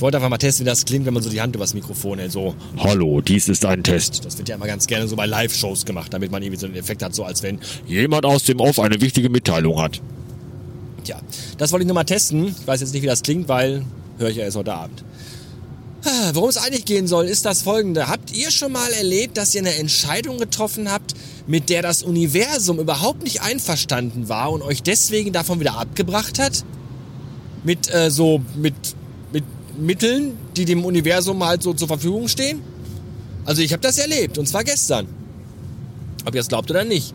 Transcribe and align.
Ich 0.00 0.02
wollte 0.02 0.16
einfach 0.16 0.30
mal 0.30 0.38
testen, 0.38 0.64
wie 0.64 0.70
das 0.70 0.86
klingt, 0.86 1.04
wenn 1.04 1.12
man 1.12 1.22
so 1.22 1.28
die 1.28 1.42
Hand 1.42 1.54
übers 1.54 1.74
Mikrofon 1.74 2.18
hält. 2.18 2.32
So, 2.32 2.54
hallo, 2.78 3.20
dies 3.20 3.50
ist 3.50 3.66
ein 3.66 3.84
Test. 3.84 4.24
Das 4.24 4.38
wird 4.38 4.48
ja 4.48 4.54
immer 4.54 4.66
ganz 4.66 4.86
gerne 4.86 5.06
so 5.06 5.14
bei 5.14 5.26
Live-Shows 5.26 5.84
gemacht, 5.84 6.14
damit 6.14 6.32
man 6.32 6.42
irgendwie 6.42 6.58
so 6.58 6.64
einen 6.64 6.74
Effekt 6.74 7.02
hat, 7.02 7.14
so 7.14 7.22
als 7.22 7.42
wenn 7.42 7.60
jemand 7.86 8.24
aus 8.24 8.44
dem 8.44 8.60
Off 8.60 8.78
eine 8.78 9.02
wichtige 9.02 9.28
Mitteilung 9.28 9.78
hat. 9.78 10.00
Tja, 11.04 11.20
das 11.58 11.70
wollte 11.70 11.82
ich 11.82 11.86
nur 11.86 11.96
mal 11.96 12.04
testen. 12.04 12.46
Ich 12.46 12.66
weiß 12.66 12.80
jetzt 12.80 12.94
nicht, 12.94 13.02
wie 13.02 13.08
das 13.08 13.20
klingt, 13.20 13.46
weil 13.48 13.84
höre 14.16 14.30
ich 14.30 14.38
ja 14.38 14.44
erst 14.44 14.56
heute 14.56 14.72
Abend. 14.72 15.04
Worum 16.32 16.48
es 16.48 16.56
eigentlich 16.56 16.86
gehen 16.86 17.06
soll, 17.06 17.26
ist 17.26 17.44
das 17.44 17.60
folgende. 17.60 18.08
Habt 18.08 18.34
ihr 18.34 18.50
schon 18.50 18.72
mal 18.72 18.90
erlebt, 18.92 19.36
dass 19.36 19.54
ihr 19.54 19.60
eine 19.60 19.74
Entscheidung 19.74 20.38
getroffen 20.38 20.90
habt, 20.90 21.12
mit 21.46 21.68
der 21.68 21.82
das 21.82 22.02
Universum 22.02 22.78
überhaupt 22.78 23.22
nicht 23.22 23.42
einverstanden 23.42 24.30
war 24.30 24.50
und 24.50 24.62
euch 24.62 24.82
deswegen 24.82 25.34
davon 25.34 25.60
wieder 25.60 25.76
abgebracht 25.76 26.38
hat? 26.38 26.64
Mit 27.64 27.92
äh, 27.92 28.10
so, 28.10 28.40
mit 28.56 28.72
Mitteln, 29.80 30.36
die 30.56 30.64
dem 30.64 30.84
Universum 30.84 31.44
halt 31.44 31.62
so 31.62 31.72
zur 31.72 31.88
Verfügung 31.88 32.28
stehen? 32.28 32.60
Also 33.44 33.62
ich 33.62 33.72
habe 33.72 33.82
das 33.82 33.98
erlebt 33.98 34.38
und 34.38 34.46
zwar 34.46 34.64
gestern. 34.64 35.06
Ob 36.24 36.34
ihr 36.34 36.40
es 36.40 36.48
glaubt 36.48 36.70
oder 36.70 36.84
nicht. 36.84 37.14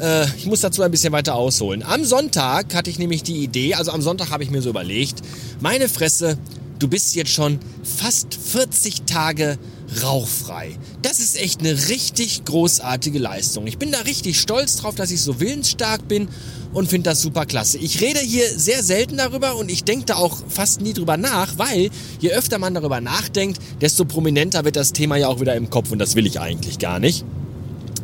Äh, 0.00 0.26
ich 0.36 0.46
muss 0.46 0.60
dazu 0.60 0.82
ein 0.82 0.90
bisschen 0.90 1.12
weiter 1.12 1.34
ausholen. 1.34 1.82
Am 1.82 2.04
Sonntag 2.04 2.74
hatte 2.74 2.90
ich 2.90 2.98
nämlich 2.98 3.22
die 3.22 3.42
Idee, 3.42 3.74
also 3.74 3.92
am 3.92 4.02
Sonntag 4.02 4.30
habe 4.30 4.42
ich 4.42 4.50
mir 4.50 4.62
so 4.62 4.70
überlegt, 4.70 5.20
meine 5.60 5.88
Fresse, 5.88 6.38
du 6.78 6.88
bist 6.88 7.14
jetzt 7.14 7.30
schon 7.30 7.58
fast 7.82 8.34
40 8.34 9.02
Tage 9.02 9.58
rauchfrei. 10.02 10.76
Das 11.02 11.18
ist 11.18 11.40
echt 11.40 11.60
eine 11.60 11.88
richtig 11.88 12.44
großartige 12.44 13.18
Leistung. 13.18 13.66
Ich 13.66 13.78
bin 13.78 13.92
da 13.92 14.00
richtig 14.00 14.38
stolz 14.38 14.76
drauf, 14.76 14.94
dass 14.94 15.10
ich 15.10 15.20
so 15.20 15.40
willensstark 15.40 16.06
bin 16.08 16.28
und 16.72 16.88
finde 16.88 17.10
das 17.10 17.22
super 17.22 17.46
klasse. 17.46 17.78
Ich 17.78 18.00
rede 18.00 18.20
hier 18.20 18.46
sehr 18.58 18.82
selten 18.82 19.16
darüber 19.16 19.56
und 19.56 19.70
ich 19.70 19.84
denke 19.84 20.06
da 20.06 20.16
auch 20.16 20.38
fast 20.48 20.80
nie 20.80 20.92
drüber 20.92 21.16
nach, 21.16 21.58
weil 21.58 21.90
je 22.20 22.30
öfter 22.32 22.58
man 22.58 22.74
darüber 22.74 23.00
nachdenkt, 23.00 23.60
desto 23.80 24.04
prominenter 24.04 24.64
wird 24.64 24.76
das 24.76 24.92
Thema 24.92 25.16
ja 25.16 25.28
auch 25.28 25.40
wieder 25.40 25.54
im 25.54 25.70
Kopf 25.70 25.90
und 25.90 25.98
das 25.98 26.14
will 26.14 26.26
ich 26.26 26.40
eigentlich 26.40 26.78
gar 26.78 26.98
nicht. 26.98 27.24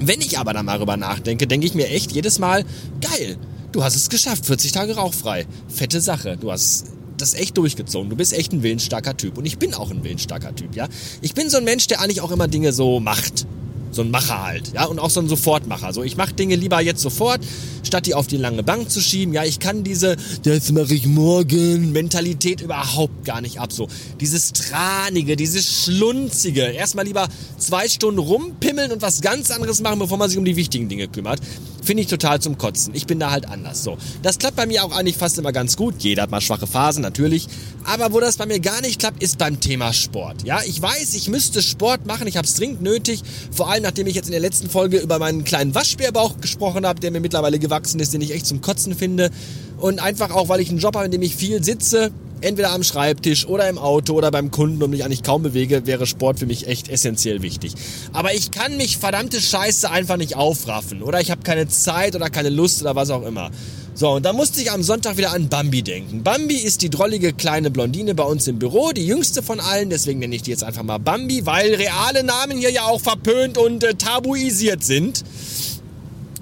Wenn 0.01 0.21
ich 0.21 0.39
aber 0.39 0.53
dann 0.53 0.67
mal 0.67 0.75
darüber 0.77 0.97
nachdenke, 0.97 1.47
denke 1.47 1.67
ich 1.67 1.75
mir 1.75 1.89
echt 1.89 2.13
jedes 2.13 2.39
Mal, 2.39 2.65
geil, 3.01 3.37
du 3.73 3.85
hast 3.85 3.97
es 3.97 4.09
geschafft, 4.09 4.47
40 4.47 4.73
Tage 4.73 4.97
rauchfrei. 4.97 5.47
Fette 5.69 6.01
Sache, 6.01 6.37
du 6.37 6.51
hast 6.51 6.94
das 7.17 7.35
echt 7.35 7.57
durchgezogen. 7.57 8.11
Du 8.11 8.17
bist 8.17 8.33
echt 8.33 8.53
ein 8.53 8.63
willensstarker 8.63 9.17
Typ. 9.17 9.39
Und 9.39 9.47
ich 9.47 9.59
bin 9.59 9.75
auch 9.75 9.91
ein 9.91 10.05
willensstarker 10.05 10.55
Typ, 10.55 10.75
ja. 10.75 10.89
Ich 11.21 11.35
bin 11.35 11.51
so 11.51 11.59
ein 11.59 11.65
Mensch, 11.65 11.87
der 11.87 12.01
eigentlich 12.01 12.21
auch 12.21 12.31
immer 12.31 12.49
Dinge 12.49 12.73
so 12.73 13.01
macht 13.01 13.47
so 13.95 14.03
ein 14.03 14.11
Macher 14.11 14.43
halt, 14.43 14.73
ja, 14.75 14.85
und 14.85 14.99
auch 14.99 15.11
so 15.11 15.21
ein 15.21 15.29
Sofortmacher. 15.29 15.93
So, 15.93 16.03
ich 16.03 16.17
mache 16.17 16.35
Dinge 16.35 16.57
lieber 16.57 16.81
jetzt 16.81 17.01
sofort, 17.01 17.41
statt 17.83 18.07
die 18.07 18.15
auf 18.15 18.27
die 18.27 18.37
lange 18.37 18.63
Bank 18.63 18.91
zu 18.91 19.01
schieben. 19.01 19.33
Ja, 19.33 19.45
ich 19.45 19.61
kann 19.61 19.85
diese, 19.85 20.17
das 20.43 20.73
mache 20.73 20.95
ich 20.95 21.07
morgen, 21.07 21.93
Mentalität 21.93 22.61
überhaupt 22.61 23.25
gar 23.25 23.41
nicht 23.41 23.61
ab. 23.61 23.73
So, 23.73 23.89
dieses 24.21 24.53
Tranige, 24.53 25.37
dieses 25.37 25.85
Schlunzige. 25.85 26.63
Erstmal 26.63 27.07
lieber 27.07 27.29
zwei 27.59 27.89
Stunden 27.89 28.19
rumpimmeln 28.19 28.93
und 28.93 29.03
was 29.03 29.21
ganz 29.21 29.51
anderes 29.51 29.81
machen, 29.81 29.99
bevor 29.99 30.19
man 30.19 30.29
sich 30.29 30.39
um 30.39 30.45
die 30.45 30.57
wichtigen 30.57 30.89
Dinge 30.89 31.09
kümmert. 31.09 31.41
Finde 31.85 32.03
ich 32.03 32.09
total 32.09 32.41
zum 32.41 32.57
Kotzen. 32.57 32.95
Ich 32.95 33.07
bin 33.07 33.21
da 33.21 33.31
halt 33.31 33.47
anders. 33.47 33.85
So, 33.85 33.99
das 34.23 34.39
klappt 34.39 34.57
bei 34.57 34.65
mir 34.65 34.85
auch 34.85 34.93
eigentlich 34.97 35.19
fast 35.19 35.39
immer 35.39 35.53
ganz 35.53 35.77
gut. 35.77 35.97
Jeder 35.99 36.23
hat 36.23 36.31
mal 36.31 36.41
schwache 36.41 36.67
Phasen, 36.67 37.03
natürlich. 37.03 37.47
Aber 37.85 38.13
wo 38.15 38.21
das 38.21 38.39
bei 38.39 38.47
mir 38.47 38.59
gar 38.59 38.81
nicht 38.81 38.99
klappt, 38.99 39.23
ist 39.23 39.37
beim 39.37 39.61
Thema 39.61 39.93
Sport. 39.93 40.45
Ja, 40.45 40.61
ich 40.67 40.81
weiß, 40.81 41.15
ich 41.15 41.29
müsste 41.29 41.61
Sport 41.63 42.07
machen. 42.07 42.27
Ich 42.27 42.39
habe 42.39 42.47
es 42.47 42.55
dringend 42.55 42.81
nötig. 42.81 43.23
Vor 43.51 43.71
allem 43.71 43.83
nachdem 43.83 44.07
ich 44.07 44.15
jetzt 44.15 44.27
in 44.27 44.33
der 44.33 44.41
letzten 44.41 44.71
Folge 44.71 44.97
über 44.97 45.19
meinen 45.19 45.45
kleinen 45.45 45.75
Waschbärbauch 45.75 46.41
gesprochen 46.41 46.87
habe, 46.87 47.01
der 47.01 47.11
mir 47.11 47.21
mittlerweile 47.21 47.59
gewachsen 47.59 48.01
ist, 48.01 48.15
den 48.15 48.23
ich 48.23 48.33
echt 48.33 48.47
zum 48.47 48.63
Kotzen 48.63 48.95
finde. 48.95 49.31
Und 49.79 50.03
einfach 50.03 50.31
auch, 50.31 50.49
weil 50.49 50.61
ich 50.61 50.71
einen 50.71 50.79
Job 50.79 50.97
habe, 50.97 51.05
in 51.05 51.11
dem 51.11 51.23
ich 51.23 51.37
viel 51.37 51.63
sitze, 51.63 52.13
entweder 52.45 52.71
am 52.71 52.83
Schreibtisch 52.83 53.47
oder 53.47 53.69
im 53.69 53.79
Auto 53.79 54.15
oder 54.15 54.31
beim 54.31 54.51
Kunden 54.51 54.83
und 54.83 54.91
mich 54.91 55.05
eigentlich 55.05 55.23
kaum 55.23 55.43
bewege, 55.43 55.87
wäre 55.87 56.07
Sport 56.07 56.39
für 56.39 56.47
mich 56.47 56.67
echt 56.67 56.89
essentiell 56.89 57.43
wichtig. 57.43 57.75
Aber 58.13 58.35
ich 58.35 58.51
kann 58.51 58.77
mich 58.77 58.99
verdammte 58.99 59.41
Scheiße 59.41 59.91
einfach 59.91 60.17
nicht 60.17 60.37
aufraffen. 60.37 61.03
Oder 61.03 61.21
ich 61.21 61.31
habe 61.31 61.43
keine 61.43 61.69
Zeit 61.69 62.15
oder 62.15 62.31
keine 62.31 62.51
Lust 62.51 62.83
oder 62.83 62.95
was 62.95 63.11
auch 63.11 63.23
immer. 63.23 63.51
So, 63.97 64.11
und 64.11 64.25
dann 64.25 64.35
musste 64.35 64.61
ich 64.61 64.73
am 64.73 64.83
Sonntag 64.83 65.17
wieder 65.17 65.33
an 65.33 65.49
Bambi 65.49 65.83
denken. 65.83 66.25
Bambi 66.25 66.57
ist 66.57 66.83
die 66.83 66.91
drollige 66.91 67.33
kleine 67.33 67.71
Blondine 67.71 68.17
bei 68.17 68.25
uns 68.25 68.49
im 68.49 68.59
Büro, 68.59 68.91
die 68.91 69.07
jüngste 69.07 69.41
von 69.41 69.61
allen, 69.61 69.89
deswegen 69.89 70.19
nenne 70.19 70.35
ich 70.35 70.43
die 70.43 70.51
jetzt 70.51 70.65
einfach 70.65 70.83
mal 70.83 70.99
Bambi, 70.99 71.47
weil 71.47 71.75
reale 71.75 72.25
Namen 72.25 72.59
hier 72.59 72.73
ja 72.73 72.87
auch 72.87 73.01
verpönt 73.01 73.57
und 73.57 73.85
äh, 73.85 73.95
tabuisiert 73.95 74.83
sind. 74.83 75.23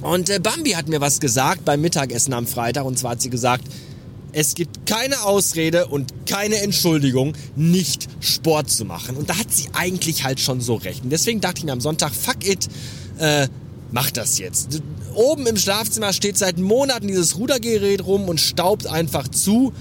Und 0.00 0.30
äh, 0.30 0.40
Bambi 0.40 0.70
hat 0.70 0.88
mir 0.88 1.02
was 1.02 1.20
gesagt 1.20 1.66
beim 1.66 1.82
Mittagessen 1.82 2.32
am 2.32 2.46
Freitag, 2.46 2.86
und 2.86 2.98
zwar 2.98 3.12
hat 3.12 3.20
sie 3.20 3.30
gesagt, 3.30 3.64
es 4.32 4.54
gibt 4.54 4.86
keine 4.86 5.22
Ausrede 5.22 5.86
und 5.86 6.26
keine 6.26 6.56
Entschuldigung, 6.62 7.34
nicht 7.54 8.08
Sport 8.20 8.70
zu 8.70 8.84
machen. 8.84 9.16
Und 9.16 9.28
da 9.28 9.38
hat 9.38 9.52
sie 9.52 9.68
eigentlich 9.74 10.24
halt 10.24 10.40
schon 10.40 10.60
so 10.60 10.76
recht. 10.76 11.04
Und 11.04 11.10
deswegen 11.10 11.40
dachte 11.40 11.58
ich 11.58 11.64
mir 11.64 11.72
am 11.72 11.80
Sonntag, 11.80 12.12
fuck 12.14 12.46
it, 12.46 12.68
äh, 13.18 13.48
mach 13.90 14.10
das 14.10 14.38
jetzt. 14.38 14.80
Oben 15.14 15.46
im 15.46 15.56
Schlafzimmer 15.56 16.12
steht 16.12 16.38
seit 16.38 16.58
Monaten 16.58 17.08
dieses 17.08 17.36
Rudergerät 17.36 18.04
rum 18.06 18.28
und 18.28 18.40
staubt 18.40 18.86
einfach 18.86 19.28
zu. 19.28 19.72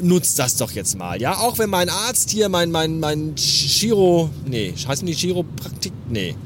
Nutzt 0.00 0.38
das 0.38 0.56
doch 0.56 0.70
jetzt 0.72 0.96
mal, 0.96 1.20
ja? 1.20 1.38
Auch 1.38 1.58
wenn 1.58 1.68
mein 1.68 1.90
Arzt 1.90 2.30
hier, 2.30 2.48
mein, 2.48 2.70
mein, 2.70 3.00
mein 3.00 3.34
Chiro, 3.34 4.30
nee, 4.46 4.72
heißen 4.72 5.06
die 5.06 5.12
Chiropraktik, 5.12 5.92
nee. 6.08 6.36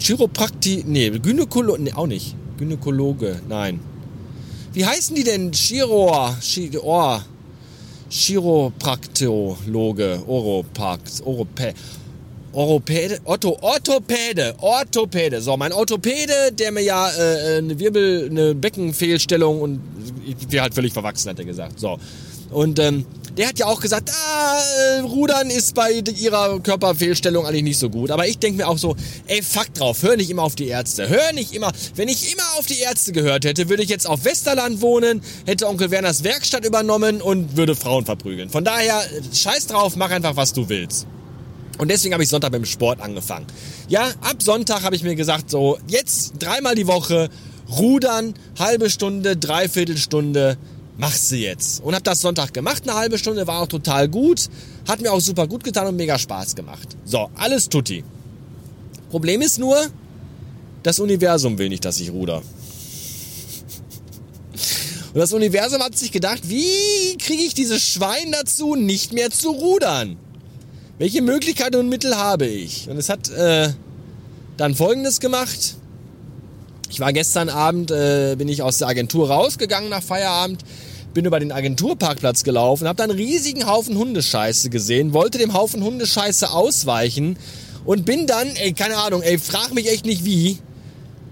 Chiroprakti, 0.00 0.82
nee, 0.86 1.10
Gynäkologe, 1.10 1.82
nee, 1.82 1.92
auch 1.92 2.06
nicht. 2.06 2.34
Gynäkologe, 2.56 3.40
nein. 3.48 3.80
Wie 4.76 4.84
heißen 4.84 5.16
die 5.16 5.24
denn? 5.24 5.50
Chiro, 5.52 6.36
Chiro, 6.38 7.22
Chiropraktologe, 8.10 10.22
Oropax, 10.26 11.22
Orope. 11.22 11.72
Orthopäde, 12.56 13.20
Otto, 13.24 13.58
Orthopäde, 13.60 14.54
Orthopäde. 14.58 15.42
So, 15.42 15.58
mein 15.58 15.74
Orthopäde, 15.74 16.52
der 16.52 16.72
mir 16.72 16.80
ja 16.80 17.10
äh, 17.10 17.58
eine 17.58 17.78
Wirbel, 17.78 18.28
eine 18.30 18.54
Beckenfehlstellung 18.54 19.60
und 19.60 19.80
ich 20.24 20.50
wäre 20.50 20.62
halt 20.62 20.74
völlig 20.74 20.94
verwachsen, 20.94 21.28
hat 21.28 21.38
er 21.38 21.44
gesagt. 21.44 21.78
So. 21.78 21.98
Und 22.50 22.78
ähm, 22.78 23.04
der 23.36 23.48
hat 23.48 23.58
ja 23.58 23.66
auch 23.66 23.78
gesagt, 23.78 24.10
ah, 24.10 24.62
äh, 24.96 25.00
Rudern 25.00 25.50
ist 25.50 25.74
bei 25.74 25.92
ihrer 25.92 26.58
Körperfehlstellung 26.60 27.44
eigentlich 27.44 27.62
nicht 27.62 27.78
so 27.78 27.90
gut. 27.90 28.10
Aber 28.10 28.26
ich 28.26 28.38
denke 28.38 28.62
mir 28.62 28.68
auch 28.68 28.78
so, 28.78 28.96
ey, 29.26 29.42
fuck 29.42 29.74
drauf, 29.74 30.02
hör 30.02 30.16
nicht 30.16 30.30
immer 30.30 30.42
auf 30.42 30.54
die 30.54 30.68
Ärzte. 30.68 31.10
Hör 31.10 31.34
nicht 31.34 31.52
immer. 31.52 31.72
Wenn 31.94 32.08
ich 32.08 32.32
immer 32.32 32.58
auf 32.58 32.64
die 32.64 32.78
Ärzte 32.78 33.12
gehört 33.12 33.44
hätte, 33.44 33.68
würde 33.68 33.82
ich 33.82 33.90
jetzt 33.90 34.08
auf 34.08 34.24
Westerland 34.24 34.80
wohnen, 34.80 35.20
hätte 35.44 35.66
Onkel 35.66 35.90
Werners 35.90 36.24
Werkstatt 36.24 36.64
übernommen 36.64 37.20
und 37.20 37.58
würde 37.58 37.76
Frauen 37.76 38.06
verprügeln. 38.06 38.48
Von 38.48 38.64
daher, 38.64 39.02
scheiß 39.34 39.66
drauf, 39.66 39.96
mach 39.96 40.10
einfach, 40.10 40.36
was 40.36 40.54
du 40.54 40.70
willst. 40.70 41.06
Und 41.78 41.90
deswegen 41.90 42.14
habe 42.14 42.22
ich 42.22 42.28
Sonntag 42.30 42.52
beim 42.52 42.64
Sport 42.64 43.00
angefangen. 43.00 43.46
Ja, 43.88 44.08
ab 44.20 44.42
Sonntag 44.42 44.82
habe 44.82 44.96
ich 44.96 45.02
mir 45.02 45.14
gesagt, 45.14 45.50
so 45.50 45.78
jetzt 45.86 46.34
dreimal 46.38 46.74
die 46.74 46.86
Woche 46.86 47.28
rudern, 47.70 48.34
halbe 48.58 48.90
Stunde, 48.90 49.36
dreiviertel 49.36 49.96
Stunde, 49.96 50.56
machst 50.96 51.30
du 51.30 51.36
jetzt. 51.36 51.82
Und 51.82 51.94
habe 51.94 52.04
das 52.04 52.20
Sonntag 52.20 52.54
gemacht, 52.54 52.82
eine 52.84 52.94
halbe 52.94 53.18
Stunde, 53.18 53.46
war 53.46 53.60
auch 53.60 53.66
total 53.66 54.08
gut, 54.08 54.48
hat 54.88 55.00
mir 55.00 55.12
auch 55.12 55.20
super 55.20 55.46
gut 55.46 55.64
getan 55.64 55.86
und 55.86 55.96
mega 55.96 56.18
Spaß 56.18 56.54
gemacht. 56.54 56.96
So, 57.04 57.30
alles 57.34 57.68
tutti. 57.68 58.04
Problem 59.10 59.42
ist 59.42 59.58
nur, 59.58 59.76
das 60.82 60.98
Universum 60.98 61.58
will 61.58 61.68
nicht, 61.68 61.84
dass 61.84 62.00
ich 62.00 62.10
ruder. 62.10 62.42
Und 65.12 65.20
das 65.20 65.32
Universum 65.32 65.82
hat 65.82 65.96
sich 65.96 66.12
gedacht, 66.12 66.48
wie 66.48 67.16
kriege 67.18 67.42
ich 67.42 67.54
dieses 67.54 67.82
Schwein 67.82 68.32
dazu, 68.32 68.74
nicht 68.76 69.12
mehr 69.12 69.30
zu 69.30 69.50
rudern? 69.50 70.18
Welche 70.98 71.22
Möglichkeiten 71.22 71.76
und 71.76 71.88
Mittel 71.88 72.16
habe 72.16 72.46
ich? 72.46 72.88
Und 72.88 72.96
es 72.96 73.08
hat 73.08 73.28
äh, 73.30 73.70
dann 74.56 74.74
Folgendes 74.74 75.20
gemacht. 75.20 75.76
Ich 76.88 77.00
war 77.00 77.12
gestern 77.12 77.48
Abend, 77.48 77.90
äh, 77.90 78.36
bin 78.38 78.48
ich 78.48 78.62
aus 78.62 78.78
der 78.78 78.88
Agentur 78.88 79.28
rausgegangen 79.28 79.90
nach 79.90 80.02
Feierabend, 80.02 80.64
bin 81.12 81.24
über 81.24 81.40
den 81.40 81.52
Agenturparkplatz 81.52 82.44
gelaufen, 82.44 82.86
habe 82.86 82.96
da 82.96 83.04
einen 83.04 83.12
riesigen 83.12 83.66
Haufen 83.66 83.98
Hundescheiße 83.98 84.70
gesehen, 84.70 85.12
wollte 85.12 85.38
dem 85.38 85.52
Haufen 85.52 85.82
Hundescheiße 85.82 86.50
ausweichen 86.50 87.36
und 87.84 88.04
bin 88.04 88.26
dann, 88.26 88.48
ey, 88.56 88.72
keine 88.72 88.96
Ahnung, 88.98 89.22
ey, 89.22 89.38
frag 89.38 89.74
mich 89.74 89.90
echt 89.90 90.06
nicht 90.06 90.24
wie, 90.24 90.58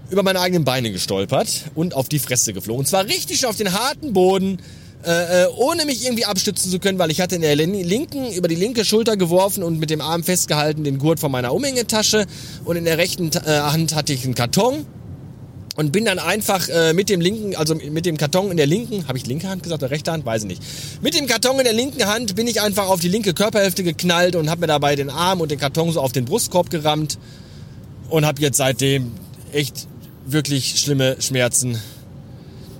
über 0.09 0.23
meine 0.23 0.39
eigenen 0.39 0.65
Beine 0.65 0.91
gestolpert 0.91 1.65
und 1.73 1.95
auf 1.95 2.09
die 2.09 2.19
Fresse 2.19 2.53
geflogen. 2.53 2.81
Und 2.81 2.85
zwar 2.87 3.05
richtig 3.05 3.45
auf 3.45 3.55
den 3.55 3.73
harten 3.73 4.13
Boden 4.13 4.59
äh, 5.05 5.43
äh, 5.43 5.47
ohne 5.57 5.85
mich 5.85 6.03
irgendwie 6.03 6.25
abstützen 6.25 6.71
zu 6.71 6.79
können, 6.79 6.97
weil 6.97 7.11
ich 7.11 7.21
hatte 7.21 7.35
in 7.35 7.41
der 7.41 7.55
linken, 7.55 8.31
über 8.31 8.47
die 8.47 8.55
linke 8.55 8.85
Schulter 8.85 9.17
geworfen 9.17 9.63
und 9.63 9.79
mit 9.79 9.89
dem 9.89 10.01
Arm 10.01 10.23
festgehalten 10.23 10.83
den 10.83 10.97
Gurt 10.97 11.19
von 11.19 11.31
meiner 11.31 11.53
Umhängetasche. 11.53 12.25
Und 12.63 12.75
in 12.75 12.85
der 12.85 12.97
rechten 12.97 13.29
äh, 13.29 13.59
Hand 13.59 13.95
hatte 13.95 14.13
ich 14.13 14.25
einen 14.25 14.35
Karton 14.35 14.85
und 15.75 15.91
bin 15.91 16.05
dann 16.05 16.19
einfach 16.19 16.67
äh, 16.69 16.93
mit 16.93 17.09
dem 17.09 17.21
linken, 17.21 17.55
also 17.55 17.75
mit 17.75 18.05
dem 18.05 18.17
Karton 18.17 18.51
in 18.51 18.57
der 18.57 18.65
linken, 18.65 19.07
habe 19.07 19.17
ich 19.17 19.25
linke 19.25 19.47
Hand 19.47 19.63
gesagt 19.63 19.83
oder 19.83 19.91
rechte 19.91 20.11
Hand, 20.11 20.25
weiß 20.25 20.43
ich 20.43 20.47
nicht. 20.47 20.63
Mit 21.01 21.13
dem 21.13 21.27
Karton 21.27 21.57
in 21.59 21.65
der 21.65 21.73
linken 21.73 22.05
Hand 22.05 22.35
bin 22.35 22.47
ich 22.47 22.61
einfach 22.61 22.87
auf 22.87 22.99
die 22.99 23.09
linke 23.09 23.33
Körperhälfte 23.33 23.83
geknallt 23.83 24.35
und 24.35 24.49
habe 24.49 24.61
mir 24.61 24.67
dabei 24.67 24.95
den 24.95 25.09
Arm 25.09 25.41
und 25.41 25.51
den 25.51 25.59
Karton 25.59 25.91
so 25.91 26.01
auf 26.01 26.13
den 26.13 26.25
Brustkorb 26.25 26.69
gerammt 26.69 27.17
und 28.09 28.25
habe 28.25 28.41
jetzt 28.41 28.57
seitdem 28.57 29.11
echt 29.51 29.87
wirklich 30.25 30.79
schlimme 30.79 31.17
Schmerzen 31.19 31.79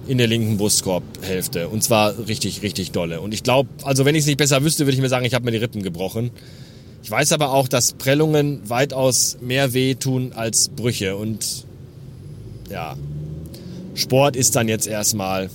in 0.07 0.17
der 0.17 0.27
linken 0.27 0.57
Brustkorbhälfte. 0.57 1.69
Und 1.69 1.83
zwar 1.83 2.27
richtig, 2.27 2.61
richtig 2.61 2.91
dolle. 2.91 3.21
Und 3.21 3.33
ich 3.33 3.43
glaube, 3.43 3.69
also 3.83 4.05
wenn 4.05 4.15
ich 4.15 4.21
es 4.21 4.27
nicht 4.27 4.37
besser 4.37 4.63
wüsste, 4.63 4.85
würde 4.85 4.95
ich 4.95 5.01
mir 5.01 5.09
sagen, 5.09 5.25
ich 5.25 5.33
habe 5.33 5.45
mir 5.45 5.51
die 5.51 5.57
Rippen 5.57 5.81
gebrochen. 5.81 6.31
Ich 7.03 7.11
weiß 7.11 7.31
aber 7.33 7.51
auch, 7.51 7.67
dass 7.67 7.93
Prellungen 7.93 8.67
weitaus 8.69 9.37
mehr 9.41 9.73
wehtun 9.73 10.33
als 10.33 10.69
Brüche. 10.69 11.15
Und 11.15 11.65
ja, 12.69 12.95
Sport 13.93 14.35
ist 14.35 14.55
dann 14.55 14.67
jetzt 14.67 14.87
erstmal 14.87 15.49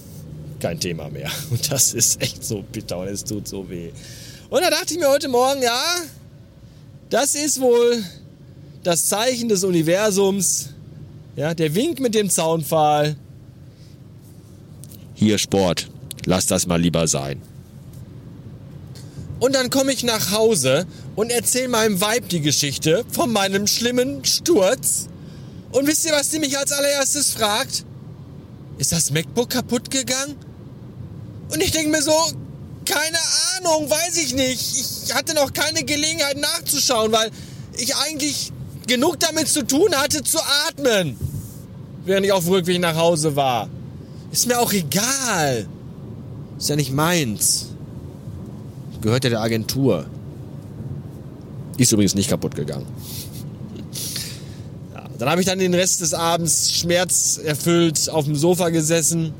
kein 0.60 0.78
Thema 0.78 1.08
mehr. 1.08 1.30
Und 1.50 1.70
das 1.72 1.94
ist 1.94 2.22
echt 2.22 2.44
so 2.44 2.62
bitter 2.70 2.98
und 2.98 3.08
es 3.08 3.24
tut 3.24 3.48
so 3.48 3.68
weh. 3.70 3.90
Und 4.50 4.62
da 4.62 4.70
dachte 4.70 4.94
ich 4.94 5.00
mir 5.00 5.08
heute 5.08 5.28
Morgen, 5.28 5.62
ja, 5.62 5.82
das 7.08 7.34
ist 7.34 7.60
wohl 7.60 8.02
das 8.82 9.06
Zeichen 9.06 9.48
des 9.48 9.64
Universums. 9.64 10.70
Ja, 11.36 11.54
der 11.54 11.74
Wink 11.74 12.00
mit 12.00 12.14
dem 12.14 12.30
Zaunpfahl. 12.30 13.16
Hier 15.20 15.36
Sport. 15.36 15.90
Lass 16.24 16.46
das 16.46 16.66
mal 16.66 16.80
lieber 16.80 17.06
sein. 17.06 17.42
Und 19.38 19.54
dann 19.54 19.68
komme 19.68 19.92
ich 19.92 20.02
nach 20.02 20.30
Hause 20.30 20.86
und 21.14 21.30
erzähle 21.30 21.68
meinem 21.68 22.00
Weib 22.00 22.30
die 22.30 22.40
Geschichte 22.40 23.04
von 23.10 23.30
meinem 23.30 23.66
schlimmen 23.66 24.24
Sturz. 24.24 25.08
Und 25.72 25.86
wisst 25.86 26.06
ihr, 26.06 26.12
was 26.12 26.30
sie 26.30 26.38
mich 26.38 26.56
als 26.56 26.72
allererstes 26.72 27.32
fragt? 27.32 27.84
Ist 28.78 28.92
das 28.92 29.10
MacBook 29.10 29.50
kaputt 29.50 29.90
gegangen? 29.90 30.36
Und 31.52 31.62
ich 31.62 31.72
denke 31.72 31.90
mir 31.90 32.02
so, 32.02 32.16
keine 32.86 33.18
Ahnung, 33.58 33.90
weiß 33.90 34.16
ich 34.24 34.34
nicht. 34.34 35.04
Ich 35.04 35.14
hatte 35.14 35.34
noch 35.34 35.52
keine 35.52 35.84
Gelegenheit 35.84 36.38
nachzuschauen, 36.38 37.12
weil 37.12 37.30
ich 37.76 37.94
eigentlich 37.94 38.52
genug 38.86 39.20
damit 39.20 39.48
zu 39.48 39.66
tun 39.66 39.94
hatte 39.96 40.24
zu 40.24 40.38
atmen, 40.66 41.18
während 42.06 42.24
ich 42.24 42.32
auf 42.32 42.44
dem 42.44 42.54
Rückweg 42.54 42.80
nach 42.80 42.96
Hause 42.96 43.36
war. 43.36 43.68
Ist 44.32 44.46
mir 44.46 44.58
auch 44.60 44.72
egal. 44.72 45.66
Ist 46.58 46.68
ja 46.68 46.76
nicht 46.76 46.92
meins. 46.92 47.66
Gehört 49.00 49.24
ja 49.24 49.30
der 49.30 49.40
Agentur. 49.40 50.06
Ist 51.78 51.92
übrigens 51.92 52.14
nicht 52.14 52.28
kaputt 52.28 52.54
gegangen. 52.54 52.86
Ja, 54.94 55.04
dann 55.18 55.30
habe 55.30 55.40
ich 55.40 55.46
dann 55.46 55.58
den 55.58 55.74
Rest 55.74 56.02
des 56.02 56.12
Abends 56.12 56.72
schmerzerfüllt 56.72 58.10
auf 58.10 58.26
dem 58.26 58.36
Sofa 58.36 58.68
gesessen 58.68 59.32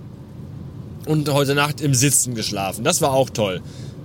und 1.07 1.29
heute 1.33 1.55
Nacht 1.55 1.81
im 1.81 1.95
Sitzen 1.95 2.35
geschlafen. 2.35 2.85
Das 2.85 3.01
war 3.03 3.13
auch 3.13 3.31
toll. 3.31 3.61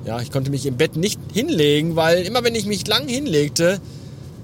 Ja, 0.06 0.22
ich 0.22 0.32
konnte 0.32 0.52
mich 0.52 0.66
im 0.66 0.78
Bett 0.78 0.98
nicht 0.98 1.20
hinlegen, 1.34 1.96
weil 1.96 2.24
immer 2.24 2.44
wenn 2.44 2.54
ich 2.54 2.66
mich 2.66 2.86
lang 2.86 3.08
hinlegte, 3.08 3.80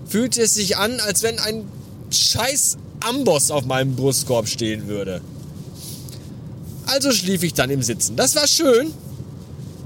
fühlte 0.07 0.41
es 0.41 0.55
sich 0.55 0.77
an, 0.77 0.99
als 1.01 1.21
wenn 1.21 1.37
ein 1.39 1.65
scheiß 2.09 2.77
Amboss 3.01 3.51
auf 3.51 3.65
meinem 3.65 3.95
Brustkorb 3.95 4.47
stehen 4.47 4.87
würde. 4.87 5.21
Also 6.93 7.11
schlief 7.11 7.43
ich 7.43 7.53
dann 7.53 7.69
im 7.69 7.81
Sitzen. 7.81 8.15
Das 8.15 8.35
war 8.35 8.47
schön. 8.47 8.91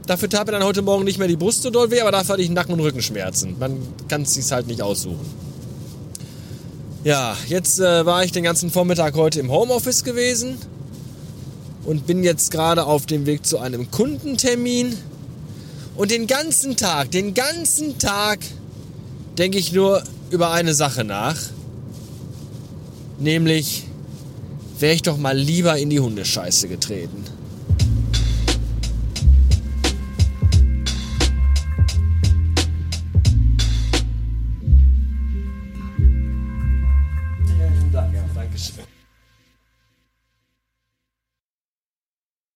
Dafür 0.07 0.29
tat 0.29 0.47
mir 0.47 0.53
dann 0.53 0.63
heute 0.63 0.81
Morgen 0.81 1.03
nicht 1.03 1.19
mehr 1.19 1.27
die 1.27 1.35
Brust 1.35 1.63
so 1.63 1.69
doll 1.69 1.91
weh, 1.91 2.01
aber 2.01 2.11
dafür 2.11 2.33
hatte 2.33 2.41
ich 2.41 2.49
Nacken- 2.49 2.73
und 2.73 2.79
Rückenschmerzen. 2.79 3.57
Man 3.59 3.77
kann 4.07 4.23
es 4.23 4.33
sich 4.33 4.51
halt 4.51 4.67
nicht 4.67 4.81
aussuchen. 4.81 5.25
Ja, 7.03 7.37
jetzt 7.47 7.79
äh, 7.79 8.05
war 8.05 8.23
ich 8.23 8.31
den 8.31 8.43
ganzen 8.43 8.71
Vormittag 8.71 9.15
heute 9.15 9.39
im 9.39 9.51
Homeoffice 9.51 10.03
gewesen 10.03 10.57
und 11.85 12.07
bin 12.07 12.23
jetzt 12.23 12.49
gerade 12.49 12.85
auf 12.85 13.05
dem 13.05 13.27
Weg 13.27 13.45
zu 13.45 13.59
einem 13.59 13.91
Kundentermin. 13.91 14.97
Und 15.95 16.11
den 16.11 16.27
ganzen 16.27 16.75
Tag, 16.75 17.11
den 17.11 17.33
ganzen 17.33 17.99
Tag 17.99 18.39
denke 19.37 19.59
ich 19.59 19.71
nur 19.71 20.03
über 20.31 20.51
eine 20.51 20.73
Sache 20.73 21.03
nach. 21.03 21.37
Nämlich, 23.19 23.85
wäre 24.79 24.93
ich 24.93 25.01
doch 25.01 25.17
mal 25.17 25.37
lieber 25.37 25.77
in 25.77 25.89
die 25.89 25.99
Hundescheiße 25.99 26.67
getreten. 26.67 27.23